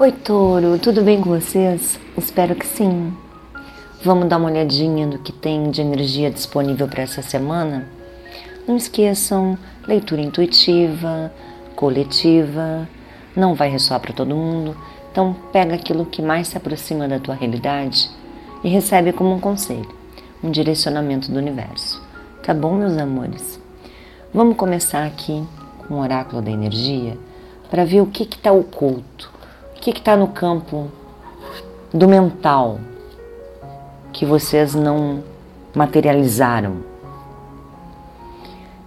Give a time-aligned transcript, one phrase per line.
[0.00, 2.00] Oi, Touro, tudo bem com vocês?
[2.16, 3.12] Espero que sim.
[4.02, 7.86] Vamos dar uma olhadinha no que tem de energia disponível para essa semana?
[8.66, 11.30] Não esqueçam, leitura intuitiva,
[11.76, 12.88] coletiva,
[13.36, 14.74] não vai ressoar para todo mundo,
[15.12, 18.08] então pega aquilo que mais se aproxima da tua realidade
[18.64, 19.94] e recebe como um conselho,
[20.42, 22.02] um direcionamento do universo.
[22.42, 23.60] Tá bom, meus amores?
[24.32, 25.46] Vamos começar aqui
[25.86, 27.18] com o oráculo da energia
[27.70, 29.39] para ver o que está oculto
[29.80, 30.90] o que está no campo
[31.90, 32.78] do mental
[34.12, 35.24] que vocês não
[35.74, 36.84] materializaram?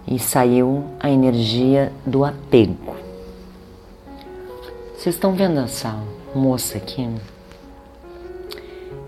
[0.06, 2.94] E saiu a energia do apego.
[4.96, 5.98] Vocês estão vendo essa
[6.32, 7.10] moça aqui?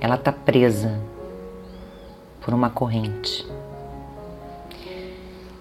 [0.00, 0.98] Ela está presa
[2.40, 3.46] por uma corrente.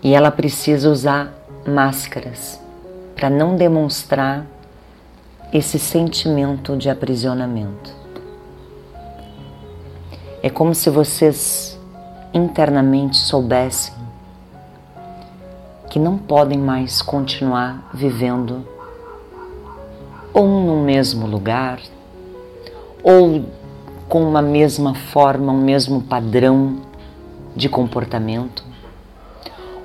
[0.02, 1.32] E ela precisa usar
[1.68, 2.60] máscaras
[3.16, 4.55] para não demonstrar
[5.54, 7.93] esse sentimento de aprisionamento.
[10.41, 11.79] É como se vocês
[12.34, 13.93] internamente soubessem
[15.90, 18.68] que não podem mais continuar vivendo
[20.34, 21.80] ou no mesmo lugar,
[23.02, 23.46] ou
[24.09, 26.82] com uma mesma forma, um mesmo padrão
[27.55, 28.65] de comportamento,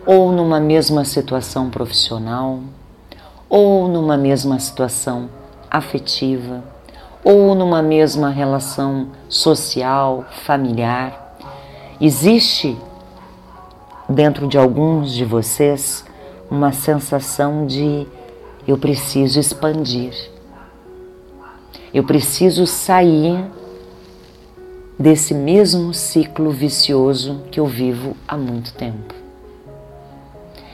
[0.05, 2.59] ou numa mesma situação profissional,
[3.49, 5.29] ou numa mesma situação
[5.71, 6.63] afetiva
[7.23, 11.37] ou numa mesma relação social, familiar.
[12.01, 12.77] Existe
[14.09, 16.05] dentro de alguns de vocês
[16.51, 18.07] uma sensação de
[18.67, 20.15] eu preciso expandir,
[21.93, 23.45] eu preciso sair
[24.99, 29.15] desse mesmo ciclo vicioso que eu vivo há muito tempo.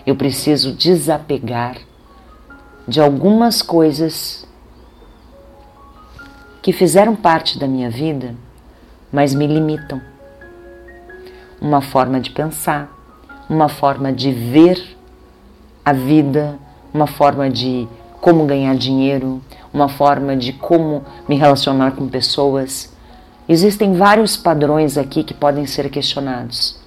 [0.04, 1.76] Eu preciso desapegar
[2.86, 4.46] de algumas coisas
[6.66, 8.34] que fizeram parte da minha vida,
[9.12, 10.02] mas me limitam.
[11.60, 12.92] Uma forma de pensar,
[13.48, 14.98] uma forma de ver
[15.84, 16.58] a vida,
[16.92, 17.86] uma forma de
[18.20, 19.40] como ganhar dinheiro,
[19.72, 22.92] uma forma de como me relacionar com pessoas.
[23.48, 26.80] Existem vários padrões aqui que podem ser questionados.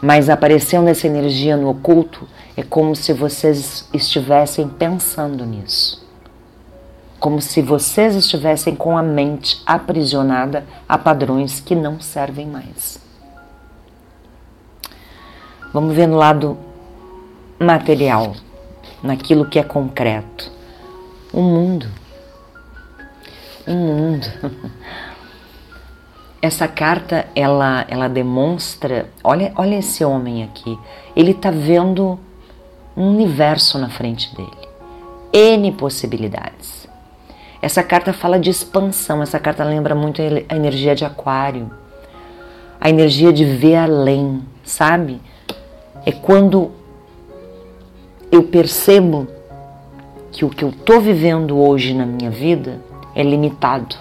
[0.00, 6.07] Mas aparecendo essa energia no oculto, é como se vocês estivessem pensando nisso
[7.18, 13.00] como se vocês estivessem com a mente aprisionada a padrões que não servem mais.
[15.72, 16.56] Vamos ver no lado
[17.58, 18.34] material,
[19.02, 20.50] naquilo que é concreto.
[21.32, 21.86] O mundo.
[23.66, 24.26] O mundo.
[26.40, 30.78] Essa carta ela ela demonstra, olha, olha esse homem aqui.
[31.16, 32.18] Ele está vendo
[32.96, 34.68] um universo na frente dele.
[35.32, 36.87] N possibilidades
[37.60, 41.70] essa carta fala de expansão, essa carta lembra muito a energia de Aquário,
[42.80, 45.20] a energia de ver além, sabe?
[46.06, 46.70] É quando
[48.30, 49.26] eu percebo
[50.30, 52.80] que o que eu estou vivendo hoje na minha vida
[53.14, 53.96] é limitado.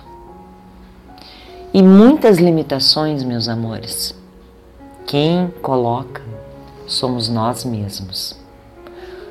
[1.74, 4.16] E muitas limitações, meus amores,
[5.06, 6.22] quem coloca
[6.86, 8.36] somos nós mesmos.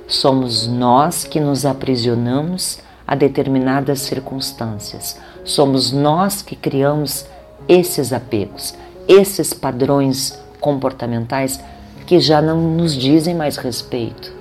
[0.09, 5.19] Somos nós que nos aprisionamos a determinadas circunstâncias.
[5.45, 7.27] Somos nós que criamos
[7.69, 8.75] esses apegos,
[9.07, 11.61] esses padrões comportamentais
[12.07, 14.33] que já não nos dizem mais respeito,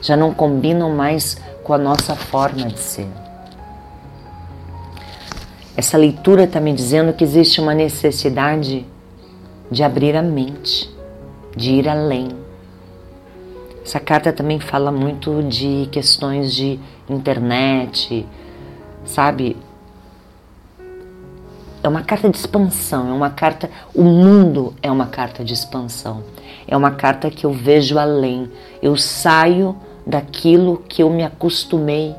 [0.00, 3.08] já não combinam mais com a nossa forma de ser.
[5.76, 8.86] Essa leitura está me dizendo que existe uma necessidade
[9.70, 10.88] de abrir a mente,
[11.54, 12.45] de ir além.
[13.86, 16.76] Essa carta também fala muito de questões de
[17.08, 18.26] internet,
[19.04, 19.56] sabe?
[21.84, 23.70] É uma carta de expansão, é uma carta.
[23.94, 26.24] O mundo é uma carta de expansão.
[26.66, 28.50] É uma carta que eu vejo além.
[28.82, 32.12] Eu saio daquilo que eu me acostumei.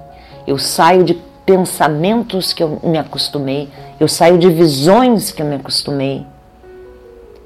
[0.47, 1.15] Eu saio de
[1.45, 3.67] pensamentos que eu me acostumei.
[3.99, 6.25] Eu saio de visões que eu me acostumei.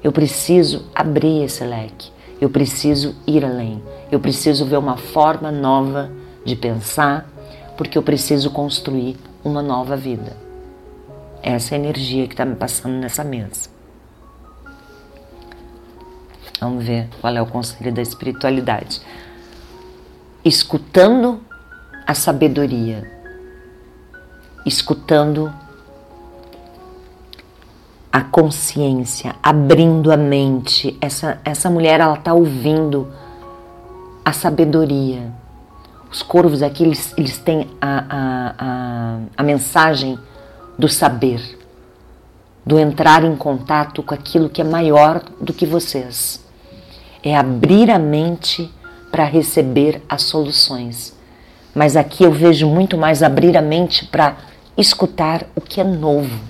[0.00, 2.12] Eu preciso abrir esse leque.
[2.42, 3.80] Eu preciso ir além.
[4.10, 6.10] Eu preciso ver uma forma nova
[6.44, 7.24] de pensar,
[7.76, 10.36] porque eu preciso construir uma nova vida.
[11.40, 13.70] Essa é a energia que está me passando nessa mesa.
[16.60, 19.00] Vamos ver qual é o conselho da espiritualidade.
[20.44, 21.40] Escutando
[22.04, 23.08] a sabedoria,
[24.66, 25.54] escutando
[28.12, 30.96] a consciência, abrindo a mente.
[31.00, 33.08] Essa, essa mulher ela está ouvindo
[34.24, 35.32] a sabedoria
[36.10, 40.18] Os corvos aqui, eles, eles têm a, a, a, a mensagem
[40.78, 41.40] do saber,
[42.64, 46.44] do entrar em contato com aquilo que é maior do que vocês.
[47.22, 48.70] É abrir a mente
[49.10, 51.16] para receber as soluções.
[51.74, 54.36] Mas aqui eu vejo muito mais abrir a mente para
[54.76, 56.40] escutar o que é novo,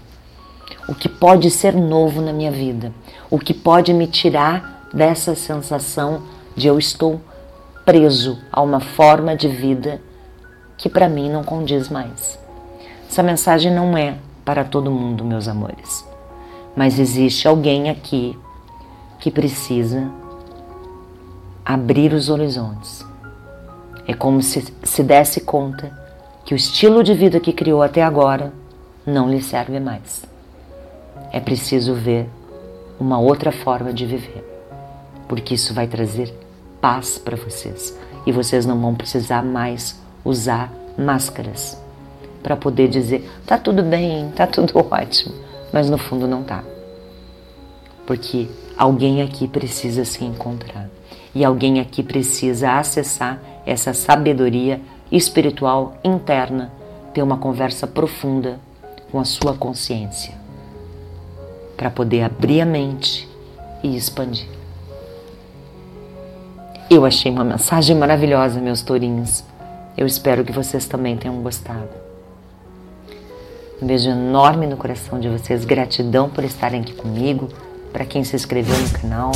[0.88, 2.92] o que pode ser novo na minha vida,
[3.30, 6.22] o que pode me tirar dessa sensação
[6.56, 7.20] de eu estou
[7.84, 10.00] preso a uma forma de vida
[10.76, 12.38] que para mim não condiz mais.
[13.08, 16.04] Essa mensagem não é para todo mundo, meus amores,
[16.76, 18.36] mas existe alguém aqui
[19.20, 20.10] que precisa
[21.64, 23.04] abrir os horizontes.
[24.06, 25.96] É como se se desse conta
[26.44, 28.52] que o estilo de vida que criou até agora
[29.06, 30.31] não lhe serve mais.
[31.32, 32.28] É preciso ver
[33.00, 34.44] uma outra forma de viver,
[35.26, 36.32] porque isso vai trazer
[36.78, 37.98] paz para vocês.
[38.26, 41.80] E vocês não vão precisar mais usar máscaras
[42.42, 45.34] para poder dizer tá tudo bem, tá tudo ótimo,
[45.72, 46.62] mas no fundo não tá.
[48.06, 50.90] Porque alguém aqui precisa se encontrar.
[51.34, 54.80] E alguém aqui precisa acessar essa sabedoria
[55.10, 56.70] espiritual interna,
[57.14, 58.60] ter uma conversa profunda
[59.10, 60.34] com a sua consciência,
[61.82, 63.28] para poder abrir a mente
[63.82, 64.46] e expandir.
[66.88, 69.42] Eu achei uma mensagem maravilhosa, meus tourinhos.
[69.98, 71.88] Eu espero que vocês também tenham gostado.
[73.82, 75.64] Um beijo enorme no coração de vocês.
[75.64, 77.48] Gratidão por estarem aqui comigo.
[77.92, 79.32] Para quem se inscreveu no canal,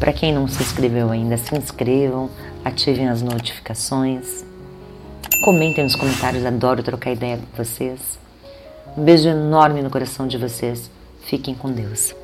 [0.00, 2.30] para quem não se inscreveu ainda, se inscrevam,
[2.64, 4.46] ativem as notificações.
[5.44, 8.18] Comentem nos comentários, adoro trocar ideia com vocês.
[8.96, 10.95] Um beijo enorme no coração de vocês.
[11.26, 12.14] Fiquem com Deus.